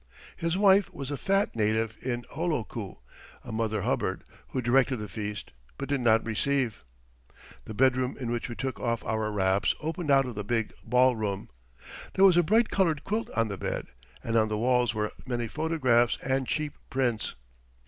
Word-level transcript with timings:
His 0.35 0.57
wife 0.57 0.91
was 0.91 1.11
a 1.11 1.15
fat 1.15 1.55
native 1.55 1.95
in 2.01 2.21
a 2.21 2.33
holoku 2.33 2.97
a 3.43 3.51
mother 3.51 3.83
hubbard 3.83 4.23
who 4.47 4.59
directed 4.59 4.97
the 4.97 5.07
feast, 5.07 5.51
but 5.77 5.87
did 5.89 6.01
not 6.01 6.25
receive. 6.25 6.83
The 7.65 7.75
bedroom 7.75 8.17
in 8.19 8.31
which 8.31 8.49
we 8.49 8.55
took 8.55 8.79
off 8.79 9.05
our 9.05 9.29
wraps 9.31 9.75
opened 9.79 10.09
out 10.09 10.25
of 10.25 10.33
the 10.33 10.43
big 10.43 10.73
ball 10.83 11.15
room. 11.15 11.49
There 12.15 12.25
was 12.25 12.35
a 12.35 12.41
bright 12.41 12.71
coloured 12.71 13.03
quilt 13.03 13.29
on 13.37 13.49
the 13.49 13.57
bed, 13.59 13.89
and 14.23 14.35
on 14.39 14.47
the 14.47 14.57
walls 14.57 14.95
were 14.95 15.11
many 15.27 15.47
photographs 15.47 16.17
and 16.23 16.47
cheap 16.47 16.73
prints. 16.89 17.35